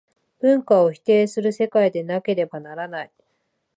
[0.39, 3.11] 文化をも否定する世界でなければならない。